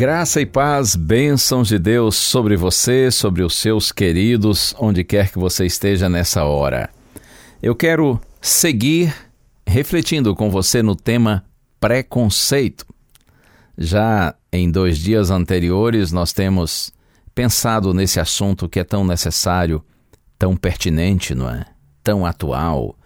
Graça 0.00 0.40
e 0.40 0.46
paz, 0.46 0.96
bênçãos 0.96 1.68
de 1.68 1.78
Deus 1.78 2.16
sobre 2.16 2.56
você, 2.56 3.10
sobre 3.10 3.42
os 3.42 3.54
seus 3.54 3.92
queridos, 3.92 4.74
onde 4.78 5.04
quer 5.04 5.30
que 5.30 5.38
você 5.38 5.66
esteja 5.66 6.08
nessa 6.08 6.42
hora. 6.42 6.88
Eu 7.62 7.74
quero 7.74 8.18
seguir 8.40 9.14
refletindo 9.66 10.34
com 10.34 10.48
você 10.48 10.82
no 10.82 10.96
tema 10.96 11.44
preconceito. 11.78 12.86
Já 13.76 14.34
em 14.50 14.70
dois 14.70 14.96
dias 14.96 15.30
anteriores, 15.30 16.10
nós 16.12 16.32
temos 16.32 16.90
pensado 17.34 17.92
nesse 17.92 18.18
assunto 18.18 18.70
que 18.70 18.80
é 18.80 18.84
tão 18.84 19.04
necessário, 19.04 19.84
tão 20.38 20.56
pertinente, 20.56 21.34
não 21.34 21.50
é? 21.50 21.66
Tão 22.02 22.24
atual, 22.24 22.96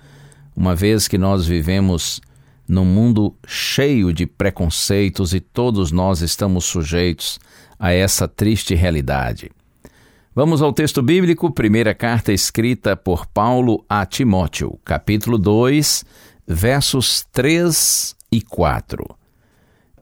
uma 0.55 0.77
vez 0.77 1.09
que 1.09 1.19
nós 1.19 1.45
vivemos 1.45 2.21
num 2.67 2.85
mundo 2.85 3.35
cheio 3.47 4.13
de 4.13 4.27
preconceitos 4.27 5.35
e 5.35 5.41
todos 5.41 5.93
nós 5.93 6.21
estamos 6.21 6.65
sujeitos 6.65 7.39
a 7.79 7.93
essa 7.93 8.27
triste 8.27 8.75
realidade. 8.75 9.51
Vamos 10.35 10.61
ao 10.61 10.73
texto 10.73 11.01
bíblico, 11.01 11.53
primeira 11.53 11.95
carta 11.95 12.33
escrita 12.33 12.97
por 12.97 13.25
Paulo 13.25 13.85
a 13.89 14.05
Timóteo, 14.05 14.79
capítulo 14.85 15.39
2, 15.39 16.05
versos 16.45 17.25
3 17.31 18.17
e 18.33 18.43
4. 18.43 19.05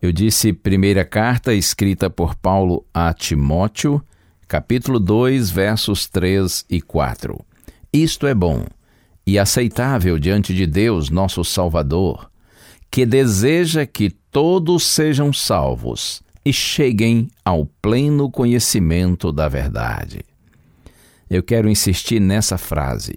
Eu 0.00 0.10
disse 0.10 0.52
primeira 0.52 1.04
carta 1.04 1.52
escrita 1.52 2.08
por 2.08 2.34
Paulo 2.34 2.84
a 2.94 3.12
Timóteo, 3.12 4.02
capítulo 4.48 4.98
2, 4.98 5.50
versos 5.50 6.08
3 6.08 6.64
e 6.70 6.80
4. 6.80 7.38
Isto 7.92 8.26
é 8.26 8.34
bom 8.34 8.64
e 9.26 9.38
aceitável 9.38 10.18
diante 10.18 10.54
de 10.54 10.66
Deus, 10.66 11.10
nosso 11.10 11.44
Salvador, 11.44 12.31
que 12.92 13.06
deseja 13.06 13.86
que 13.86 14.10
todos 14.10 14.84
sejam 14.84 15.32
salvos 15.32 16.22
e 16.44 16.52
cheguem 16.52 17.30
ao 17.42 17.64
pleno 17.80 18.30
conhecimento 18.30 19.32
da 19.32 19.48
verdade. 19.48 20.20
Eu 21.30 21.42
quero 21.42 21.70
insistir 21.70 22.20
nessa 22.20 22.58
frase. 22.58 23.16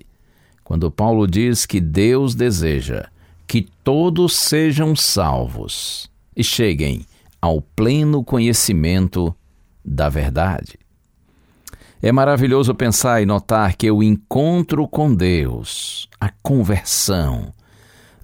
Quando 0.64 0.90
Paulo 0.90 1.28
diz 1.28 1.66
que 1.66 1.82
Deus 1.82 2.34
deseja 2.34 3.08
que 3.46 3.68
todos 3.84 4.34
sejam 4.38 4.96
salvos 4.96 6.10
e 6.34 6.42
cheguem 6.42 7.06
ao 7.42 7.60
pleno 7.62 8.24
conhecimento 8.24 9.36
da 9.84 10.08
verdade. 10.08 10.80
É 12.02 12.14
maravilhoso 12.14 12.74
pensar 12.74 13.22
e 13.22 13.26
notar 13.26 13.76
que 13.76 13.92
o 13.92 14.02
encontro 14.02 14.88
com 14.88 15.14
Deus, 15.14 16.08
a 16.18 16.30
conversão, 16.42 17.54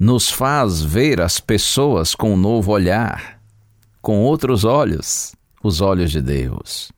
nos 0.02 0.32
faz 0.32 0.82
ver 0.82 1.22
as 1.22 1.40
pessoas 1.40 2.16
com 2.16 2.34
um 2.34 2.36
novo 2.36 2.72
olhar, 2.72 3.40
com 4.02 4.24
outros 4.24 4.64
olhos, 4.64 5.36
os 5.64 5.80
olhos 5.80 6.10
de 6.10 6.20
Deus. 6.20 6.92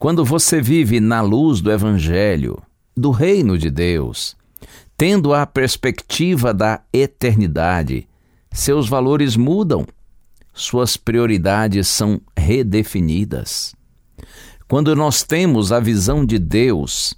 Quando 0.00 0.24
você 0.24 0.60
vive 0.60 0.98
na 0.98 1.20
luz 1.20 1.60
do 1.60 1.70
Evangelho, 1.70 2.60
do 2.96 3.12
reino 3.12 3.56
de 3.56 3.70
Deus, 3.70 4.36
tendo 4.96 5.32
a 5.32 5.46
perspectiva 5.46 6.52
da 6.52 6.80
eternidade, 6.92 8.08
seus 8.50 8.88
valores 8.88 9.36
mudam, 9.36 9.86
suas 10.52 10.96
prioridades 10.96 11.86
são 11.86 12.20
redefinidas. 12.36 13.76
Quando 14.66 14.96
nós 14.96 15.22
temos 15.22 15.70
a 15.70 15.78
visão 15.78 16.26
de 16.26 16.40
Deus, 16.40 17.14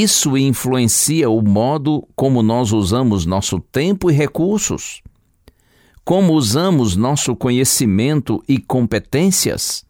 isso 0.00 0.36
influencia 0.36 1.30
o 1.30 1.40
modo 1.40 2.06
como 2.14 2.42
nós 2.42 2.72
usamos 2.72 3.24
nosso 3.24 3.58
tempo 3.58 4.10
e 4.10 4.14
recursos, 4.14 5.02
como 6.04 6.34
usamos 6.34 6.96
nosso 6.96 7.34
conhecimento 7.34 8.42
e 8.48 8.58
competências, 8.58 9.84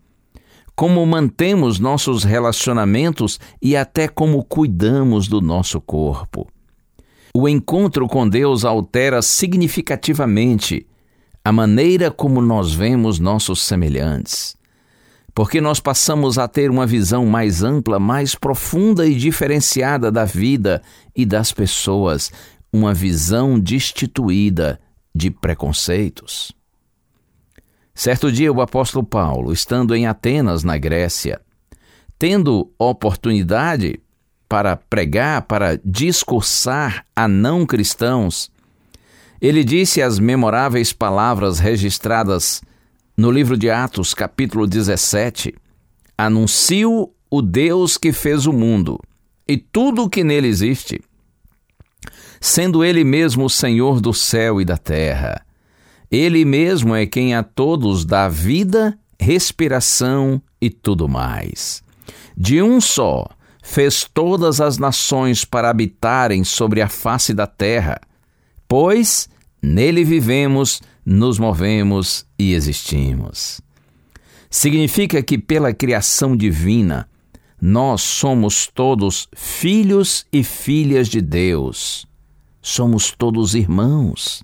como 0.75 1.05
mantemos 1.07 1.79
nossos 1.79 2.23
relacionamentos 2.23 3.41
e 3.61 3.77
até 3.77 4.07
como 4.07 4.45
cuidamos 4.45 5.27
do 5.27 5.41
nosso 5.41 5.81
corpo. 5.81 6.47
O 7.35 7.49
encontro 7.49 8.07
com 8.07 8.29
Deus 8.29 8.65
altera 8.65 9.21
significativamente 9.23 10.87
a 11.45 11.53
maneira 11.53 12.11
como 12.11 12.41
nós 12.41 12.73
vemos 12.73 13.19
nossos 13.19 13.63
semelhantes 13.63 14.57
porque 15.37 15.61
nós 15.61 15.79
passamos 15.79 16.39
a 16.39 16.49
ter 16.49 16.71
uma 16.71 16.87
visão 16.87 17.27
mais 17.27 17.63
ampla, 17.63 18.01
mais 18.01 18.35
profunda 18.35 19.07
e 19.07 19.15
diferenciada 19.15 20.11
da 20.11 20.25
vida 20.25 20.81
e 21.15 21.27
das 21.27 21.53
pessoas, 21.53 22.33
uma 22.73 22.95
visão 22.95 23.61
destituída 23.61 24.81
de 25.15 25.31
preconceitos. 25.31 26.53
Certo 27.95 28.33
dia, 28.33 28.51
o 28.51 28.63
apóstolo 28.63 29.05
Paulo, 29.05 29.53
estando 29.53 29.95
em 29.95 30.07
Atenas, 30.07 30.65
na 30.65 30.79
Grécia, 30.79 31.39
tendo 32.19 32.73
oportunidade 32.79 34.01
para 34.49 34.75
pregar, 34.75 35.43
para 35.43 35.79
discursar 35.85 37.05
a 37.15 37.29
não 37.29 37.67
cristãos, 37.67 38.51
ele 39.39 39.63
disse 39.63 40.01
as 40.01 40.19
memoráveis 40.19 40.95
palavras 40.95 41.59
registradas 41.59 42.63
no 43.17 43.31
livro 43.31 43.57
de 43.57 43.71
Atos, 43.71 44.13
capítulo 44.13 44.67
17, 44.67 45.55
anuncio 46.19 47.11
o 47.31 47.41
Deus 47.41 47.97
que 47.97 48.13
fez 48.13 48.47
o 48.47 48.53
mundo 48.53 49.01
e 49.49 49.57
tudo 49.57 50.03
o 50.03 50.11
que 50.11 50.23
nele 50.23 50.49
existe, 50.49 51.01
sendo 52.39 52.85
Ele 52.85 53.05
mesmo 53.05 53.47
o 53.47 53.51
Senhor 53.51 54.01
do 54.01 54.13
céu 54.13 54.61
e 54.61 54.65
da 54.67 54.77
terra. 54.77 55.41
Ele 56.11 56.45
mesmo 56.45 56.95
é 56.95 57.07
quem 57.07 57.35
a 57.35 57.43
todos 57.43 58.05
dá 58.05 58.29
vida, 58.29 58.99
respiração 59.19 60.41
e 60.61 60.69
tudo 60.69 61.09
mais. 61.09 61.83
De 62.37 62.63
um 62.63 62.81
só 62.83 63.27
fez 63.63 64.05
todas 64.05 64.61
as 64.61 64.77
nações 64.77 65.45
para 65.45 65.71
habitarem 65.71 66.45
sobre 66.45 66.83
a 66.83 66.89
face 66.89 67.33
da 67.33 67.47
terra, 67.47 67.99
pois 68.69 69.29
nele 69.61 70.05
vivemos, 70.05 70.81
nos 71.07 71.39
movemos 71.39 72.27
e 72.37 72.53
existimos. 72.53 73.61
Significa 74.51 75.23
que, 75.23 75.39
pela 75.39 75.73
criação 75.73 76.37
divina, 76.37 77.09
nós 77.63 78.03
somos 78.03 78.67
todos 78.67 79.29
filhos 79.37 80.27
e 80.33 80.43
filhas 80.43 81.09
de 81.09 81.21
Deus. 81.21 82.07
Somos 82.61 83.13
todos 83.13 83.55
irmãos. 83.55 84.43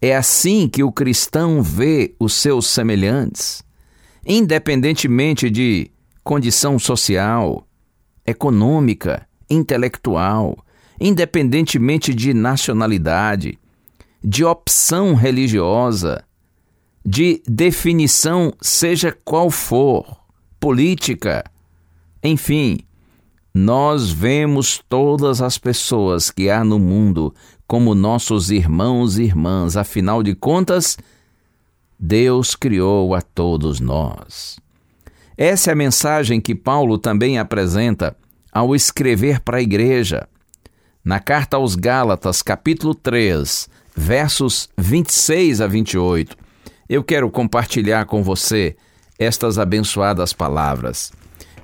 É 0.00 0.14
assim 0.14 0.68
que 0.68 0.84
o 0.84 0.92
cristão 0.92 1.60
vê 1.62 2.14
os 2.20 2.34
seus 2.34 2.68
semelhantes, 2.68 3.64
independentemente 4.24 5.50
de 5.50 5.90
condição 6.22 6.78
social, 6.78 7.66
econômica, 8.24 9.26
intelectual, 9.50 10.56
independentemente 11.00 12.14
de 12.14 12.32
nacionalidade, 12.32 13.58
de 14.22 14.44
opção 14.44 15.14
religiosa, 15.14 16.24
de 17.04 17.42
definição, 17.46 18.52
seja 18.60 19.16
qual 19.24 19.50
for, 19.50 20.20
política, 20.58 21.44
enfim, 22.22 22.80
nós 23.54 24.10
vemos 24.10 24.82
todas 24.88 25.40
as 25.40 25.56
pessoas 25.56 26.30
que 26.30 26.50
há 26.50 26.64
no 26.64 26.78
mundo 26.78 27.34
como 27.66 27.94
nossos 27.94 28.50
irmãos 28.50 29.18
e 29.18 29.22
irmãs, 29.24 29.76
afinal 29.76 30.22
de 30.22 30.34
contas, 30.34 30.98
Deus 31.98 32.54
criou 32.54 33.14
a 33.14 33.22
todos 33.22 33.80
nós. 33.80 34.58
Essa 35.36 35.70
é 35.70 35.72
a 35.72 35.76
mensagem 35.76 36.40
que 36.40 36.54
Paulo 36.54 36.98
também 36.98 37.38
apresenta 37.38 38.16
ao 38.52 38.74
escrever 38.74 39.40
para 39.40 39.58
a 39.58 39.62
igreja. 39.62 40.28
Na 41.04 41.20
carta 41.20 41.56
aos 41.56 41.74
Gálatas, 41.74 42.42
capítulo 42.42 42.94
3, 42.94 43.68
versos 43.96 44.68
26 44.76 45.60
a 45.60 45.66
28, 45.66 46.36
eu 46.88 47.02
quero 47.02 47.30
compartilhar 47.30 48.04
com 48.04 48.22
você 48.22 48.76
estas 49.18 49.58
abençoadas 49.58 50.32
palavras. 50.32 51.10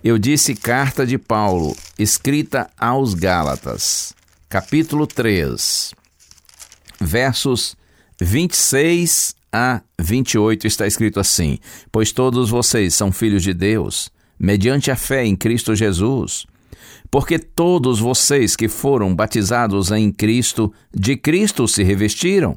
Eu 0.02 0.18
disse 0.18 0.56
carta 0.56 1.06
de 1.06 1.18
Paulo, 1.18 1.76
escrita 1.98 2.68
aos 2.76 3.14
Gálatas, 3.14 4.14
capítulo 4.48 5.06
3, 5.06 5.94
versos 7.00 7.76
26 8.20 9.36
a 9.52 9.82
28 10.00 10.66
está 10.66 10.86
escrito 10.86 11.20
assim: 11.20 11.58
Pois 11.92 12.10
todos 12.10 12.50
vocês 12.50 12.94
são 12.94 13.12
filhos 13.12 13.42
de 13.42 13.52
Deus, 13.52 14.10
mediante 14.38 14.90
a 14.90 14.96
fé 14.96 15.24
em 15.24 15.36
Cristo 15.36 15.76
Jesus. 15.76 16.46
Porque 17.12 17.38
todos 17.38 18.00
vocês 18.00 18.56
que 18.56 18.68
foram 18.68 19.14
batizados 19.14 19.90
em 19.90 20.10
Cristo, 20.10 20.72
de 20.96 21.14
Cristo 21.14 21.68
se 21.68 21.82
revestiram. 21.82 22.56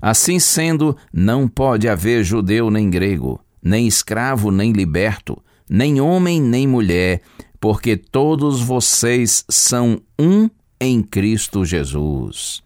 Assim 0.00 0.38
sendo, 0.38 0.96
não 1.12 1.48
pode 1.48 1.88
haver 1.88 2.22
judeu 2.22 2.70
nem 2.70 2.88
grego, 2.88 3.40
nem 3.60 3.88
escravo 3.88 4.52
nem 4.52 4.70
liberto, 4.70 5.36
nem 5.68 6.00
homem 6.00 6.40
nem 6.40 6.68
mulher, 6.68 7.20
porque 7.58 7.96
todos 7.96 8.60
vocês 8.60 9.44
são 9.48 10.00
um 10.16 10.48
em 10.80 11.02
Cristo 11.02 11.64
Jesus. 11.64 12.62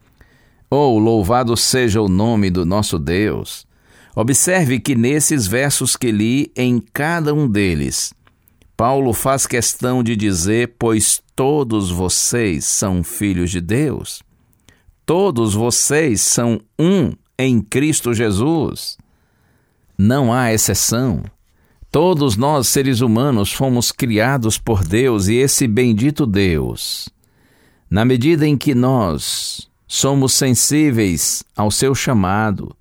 Oh, 0.71 0.99
louvado 0.99 1.57
seja 1.57 2.03
o 2.03 2.09
nome 2.09 2.51
do 2.51 2.67
nosso 2.67 2.99
Deus! 2.99 3.67
Observe 4.15 4.79
que 4.79 4.95
nesses 4.95 5.47
versos 5.47 5.97
que 5.97 6.13
li, 6.13 6.53
em 6.55 6.83
cada 6.93 7.33
um 7.33 7.49
deles, 7.49 8.13
Paulo 8.77 9.13
faz 9.13 9.47
questão 9.47 10.03
de 10.03 10.17
dizer: 10.17 10.75
Pois 10.79 11.23
todos 11.37 11.91
vocês 11.91 12.65
são 12.65 13.05
filhos 13.05 13.51
de 13.51 13.61
Deus. 13.61 14.23
Todos 15.07 15.55
vocês 15.55 16.21
são 16.21 16.61
um 16.79 17.13
em 17.39 17.61
Cristo 17.61 18.13
Jesus. 18.15 18.97
Não 19.97 20.33
há 20.33 20.53
exceção. 20.53 21.23
Todos 21.91 22.37
nós, 22.37 22.67
seres 22.67 23.01
humanos, 23.01 23.53
fomos 23.53 23.93
criados 23.93 24.59
por 24.59 24.83
Deus 24.83 25.29
e 25.29 25.35
esse 25.35 25.69
bendito 25.69 26.27
Deus, 26.27 27.09
na 27.89 28.05
medida 28.05 28.45
em 28.45 28.57
que 28.57 28.75
nós 28.75 29.71
somos 29.87 30.33
sensíveis 30.33 31.45
ao 31.55 31.71
seu 31.71 31.95
chamado, 31.95 32.75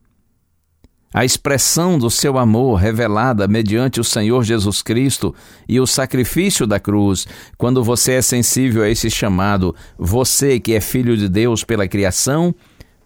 a 1.13 1.23
expressão 1.23 1.99
do 1.99 2.09
seu 2.09 2.39
amor 2.39 2.79
revelada 2.79 3.47
mediante 3.47 3.99
o 3.99 4.03
Senhor 4.03 4.43
Jesus 4.43 4.81
Cristo 4.81 5.35
e 5.69 5.79
o 5.79 5.85
sacrifício 5.85 6.65
da 6.65 6.79
cruz, 6.79 7.27
quando 7.55 7.83
você 7.83 8.13
é 8.13 8.21
sensível 8.21 8.81
a 8.81 8.89
esse 8.89 9.11
chamado, 9.11 9.75
você 9.97 10.59
que 10.59 10.73
é 10.73 10.81
filho 10.81 11.15
de 11.15 11.29
Deus 11.29 11.63
pela 11.63 11.87
criação, 11.87 12.53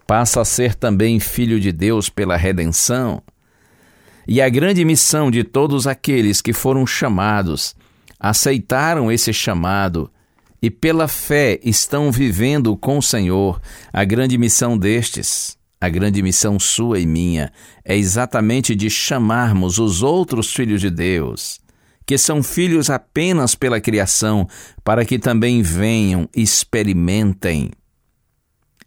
passa 0.06 0.40
a 0.40 0.44
ser 0.44 0.74
também 0.74 1.20
filho 1.20 1.60
de 1.60 1.70
Deus 1.70 2.08
pela 2.08 2.36
redenção. 2.36 3.22
E 4.26 4.40
a 4.40 4.48
grande 4.48 4.84
missão 4.86 5.30
de 5.30 5.44
todos 5.44 5.86
aqueles 5.86 6.40
que 6.40 6.54
foram 6.54 6.86
chamados, 6.86 7.76
aceitaram 8.18 9.12
esse 9.12 9.34
chamado 9.34 10.10
e 10.62 10.70
pela 10.70 11.06
fé 11.06 11.60
estão 11.62 12.10
vivendo 12.10 12.74
com 12.74 12.96
o 12.96 13.02
Senhor, 13.02 13.60
a 13.92 14.02
grande 14.02 14.38
missão 14.38 14.78
destes, 14.78 15.57
a 15.80 15.88
grande 15.88 16.22
missão 16.22 16.58
sua 16.58 16.98
e 16.98 17.06
minha, 17.06 17.52
é 17.84 17.96
exatamente 17.96 18.74
de 18.74 18.90
chamarmos 18.90 19.78
os 19.78 20.02
outros 20.02 20.52
filhos 20.52 20.80
de 20.80 20.90
Deus, 20.90 21.60
que 22.04 22.18
são 22.18 22.42
filhos 22.42 22.90
apenas 22.90 23.54
pela 23.54 23.80
criação, 23.80 24.48
para 24.82 25.04
que 25.04 25.18
também 25.18 25.62
venham, 25.62 26.28
experimentem 26.34 27.70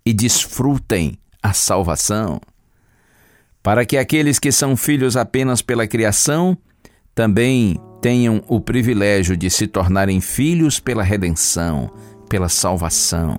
e 0.06 0.14
desfrutem 0.14 1.18
a 1.42 1.54
salvação, 1.54 2.42
para 3.64 3.86
que 3.86 3.98
aqueles 3.98 4.40
que 4.40 4.52
são 4.52 4.76
filhos 4.76 5.16
apenas 5.16 5.62
pela 5.62 5.88
criação 5.88 6.58
também 7.14 7.80
tenham 8.02 8.44
o 8.48 8.60
privilégio 8.60 9.38
de 9.38 9.50
se 9.50 9.68
tornarem 9.68 10.20
filhos 10.20 10.80
pela 10.80 11.04
redenção, 11.04 11.92
pela 12.28 12.50
salvação, 12.50 13.38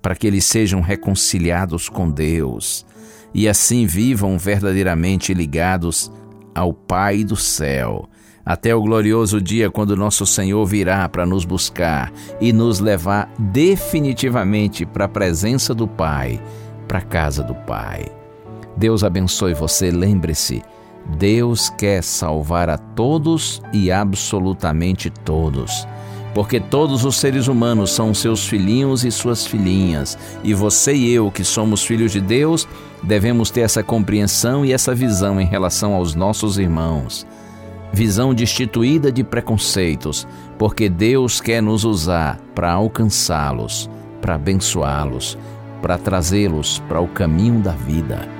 para 0.00 0.14
que 0.14 0.26
eles 0.26 0.44
sejam 0.44 0.80
reconciliados 0.80 1.88
com 1.88 2.10
Deus 2.10 2.86
e 3.32 3.48
assim 3.48 3.86
vivam 3.86 4.38
verdadeiramente 4.38 5.32
ligados 5.34 6.10
ao 6.54 6.72
Pai 6.72 7.22
do 7.22 7.36
céu 7.36 8.08
até 8.44 8.74
o 8.74 8.82
glorioso 8.82 9.40
dia 9.40 9.70
quando 9.70 9.96
nosso 9.96 10.26
Senhor 10.26 10.64
virá 10.66 11.08
para 11.08 11.26
nos 11.26 11.44
buscar 11.44 12.12
e 12.40 12.52
nos 12.52 12.80
levar 12.80 13.32
definitivamente 13.38 14.84
para 14.84 15.04
a 15.04 15.08
presença 15.08 15.74
do 15.74 15.86
Pai, 15.86 16.42
para 16.88 16.98
a 16.98 17.02
casa 17.02 17.42
do 17.42 17.54
Pai. 17.54 18.06
Deus 18.76 19.04
abençoe 19.04 19.54
você, 19.54 19.90
lembre-se, 19.90 20.62
Deus 21.18 21.70
quer 21.70 22.02
salvar 22.02 22.68
a 22.68 22.78
todos 22.78 23.62
e 23.72 23.92
absolutamente 23.92 25.10
todos. 25.10 25.86
Porque 26.34 26.60
todos 26.60 27.04
os 27.04 27.16
seres 27.16 27.48
humanos 27.48 27.90
são 27.90 28.14
seus 28.14 28.46
filhinhos 28.46 29.04
e 29.04 29.10
suas 29.10 29.46
filhinhas, 29.46 30.16
e 30.44 30.54
você 30.54 30.94
e 30.94 31.10
eu, 31.12 31.30
que 31.30 31.44
somos 31.44 31.82
filhos 31.82 32.12
de 32.12 32.20
Deus, 32.20 32.68
devemos 33.02 33.50
ter 33.50 33.62
essa 33.62 33.82
compreensão 33.82 34.64
e 34.64 34.72
essa 34.72 34.94
visão 34.94 35.40
em 35.40 35.46
relação 35.46 35.94
aos 35.94 36.14
nossos 36.14 36.58
irmãos 36.58 37.26
visão 37.92 38.32
destituída 38.32 39.10
de 39.10 39.24
preconceitos, 39.24 40.26
porque 40.58 40.88
Deus 40.88 41.40
quer 41.40 41.62
nos 41.62 41.84
usar 41.84 42.38
para 42.54 42.72
alcançá-los, 42.72 43.90
para 44.20 44.34
abençoá-los, 44.34 45.36
para 45.82 45.98
trazê-los 45.98 46.78
para 46.88 47.00
o 47.00 47.08
caminho 47.08 47.60
da 47.60 47.72
vida. 47.72 48.39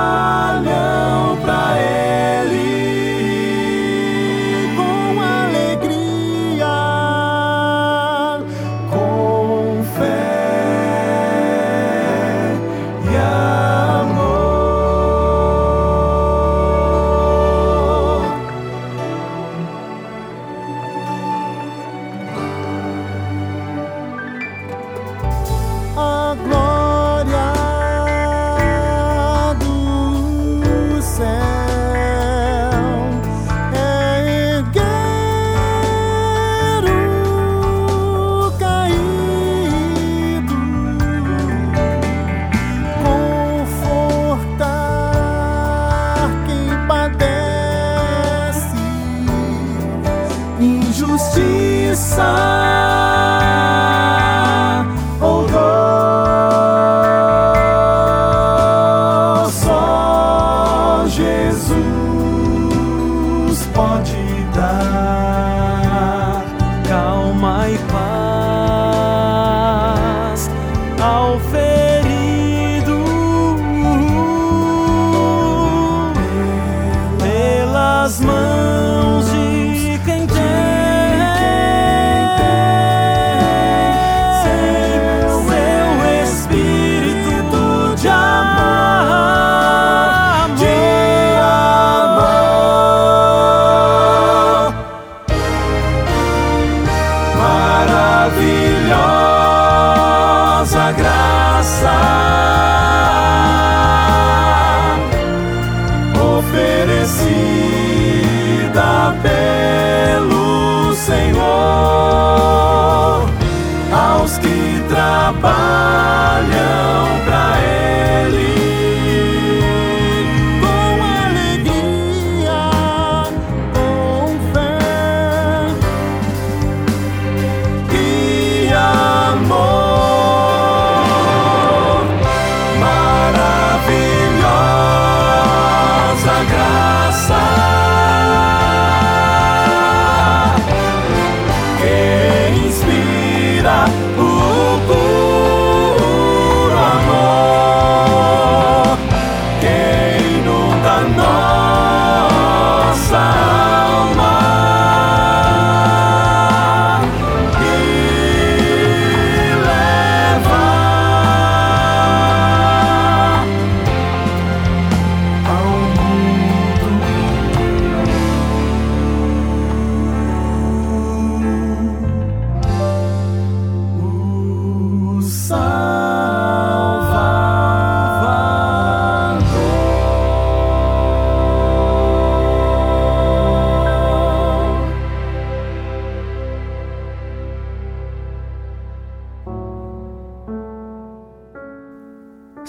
sun. 52.17 52.44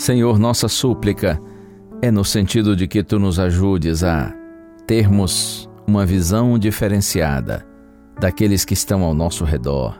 Senhor, 0.05 0.37
nossa 0.37 0.67
súplica 0.67 1.41
é 1.99 2.11
no 2.11 2.23
sentido 2.23 2.75
de 2.75 2.87
que 2.87 3.01
tu 3.01 3.17
nos 3.17 3.39
ajudes 3.39 4.03
a 4.03 4.31
termos 4.85 5.67
uma 5.87 6.05
visão 6.05 6.59
diferenciada 6.59 7.65
daqueles 8.19 8.63
que 8.63 8.75
estão 8.75 9.01
ao 9.01 9.15
nosso 9.15 9.43
redor, 9.43 9.99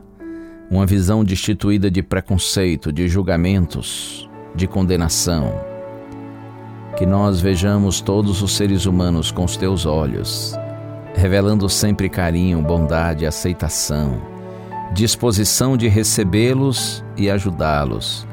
uma 0.70 0.86
visão 0.86 1.24
destituída 1.24 1.90
de 1.90 2.04
preconceito, 2.04 2.94
de 2.94 3.08
julgamentos, 3.08 4.30
de 4.54 4.68
condenação. 4.68 5.52
Que 6.96 7.08
nós 7.08 7.42
vejamos 7.42 8.00
todos 8.00 8.44
os 8.44 8.56
seres 8.56 8.86
humanos 8.86 9.32
com 9.32 9.44
os 9.44 9.58
teus 9.58 9.88
olhos, 9.88 10.54
revelando 11.16 11.68
sempre 11.68 12.10
carinho, 12.10 12.62
bondade, 12.62 13.26
aceitação, 13.26 14.22
disposição 14.94 15.76
de 15.76 15.88
recebê-los 15.88 17.04
e 17.18 17.28
ajudá-los 17.28 18.25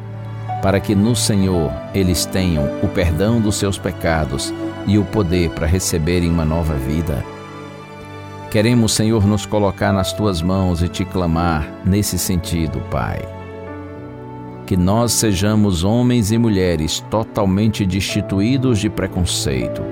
para 0.62 0.78
que 0.78 0.94
no 0.94 1.16
Senhor 1.16 1.72
eles 1.92 2.24
tenham 2.24 2.64
o 2.82 2.88
perdão 2.88 3.40
dos 3.40 3.56
seus 3.56 3.76
pecados 3.76 4.54
e 4.86 4.96
o 4.96 5.04
poder 5.04 5.50
para 5.50 5.66
receberem 5.66 6.30
uma 6.30 6.44
nova 6.44 6.74
vida. 6.74 7.24
Queremos, 8.48 8.92
Senhor, 8.92 9.26
nos 9.26 9.44
colocar 9.44 9.92
nas 9.92 10.12
tuas 10.12 10.40
mãos 10.40 10.80
e 10.80 10.88
te 10.88 11.04
clamar 11.04 11.68
nesse 11.84 12.16
sentido, 12.16 12.80
Pai. 12.90 13.20
Que 14.64 14.76
nós 14.76 15.12
sejamos 15.12 15.82
homens 15.82 16.30
e 16.30 16.38
mulheres 16.38 17.00
totalmente 17.10 17.84
destituídos 17.84 18.78
de 18.78 18.88
preconceito, 18.88 19.82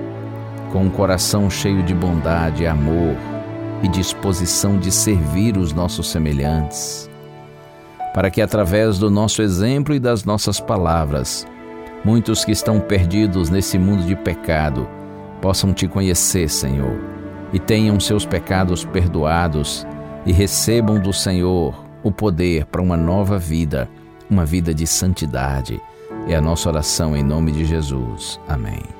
com 0.72 0.84
um 0.84 0.90
coração 0.90 1.50
cheio 1.50 1.82
de 1.82 1.94
bondade, 1.94 2.66
amor 2.66 3.16
e 3.82 3.88
disposição 3.88 4.78
de 4.78 4.92
servir 4.92 5.56
os 5.56 5.72
nossos 5.72 6.08
semelhantes 6.10 7.09
para 8.14 8.30
que 8.30 8.42
através 8.42 8.98
do 8.98 9.10
nosso 9.10 9.42
exemplo 9.42 9.94
e 9.94 10.00
das 10.00 10.24
nossas 10.24 10.60
palavras, 10.60 11.46
muitos 12.04 12.44
que 12.44 12.52
estão 12.52 12.80
perdidos 12.80 13.50
nesse 13.50 13.78
mundo 13.78 14.04
de 14.04 14.16
pecado 14.16 14.88
possam 15.40 15.72
te 15.72 15.86
conhecer, 15.86 16.48
Senhor, 16.48 16.98
e 17.52 17.58
tenham 17.58 17.98
seus 17.98 18.24
pecados 18.24 18.84
perdoados 18.84 19.86
e 20.26 20.32
recebam 20.32 21.00
do 21.00 21.12
Senhor 21.12 21.74
o 22.02 22.10
poder 22.10 22.66
para 22.66 22.82
uma 22.82 22.96
nova 22.96 23.38
vida, 23.38 23.88
uma 24.28 24.44
vida 24.44 24.74
de 24.74 24.86
santidade. 24.86 25.80
É 26.28 26.34
a 26.34 26.40
nossa 26.40 26.68
oração 26.68 27.16
em 27.16 27.22
nome 27.22 27.52
de 27.52 27.64
Jesus. 27.64 28.40
Amém. 28.48 28.99